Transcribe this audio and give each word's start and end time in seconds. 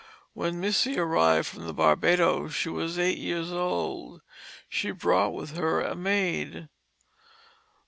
When 0.33 0.59
Missy 0.59 0.97
arrived 0.97 1.45
from 1.45 1.67
the 1.67 1.75
Barbadoes 1.75 2.55
she 2.55 2.69
was 2.69 2.97
eight 2.97 3.19
years 3.19 3.51
old. 3.51 4.23
She 4.67 4.89
brought 4.89 5.33
with 5.35 5.55
her 5.55 5.79
a 5.79 5.95
maid. 5.95 6.69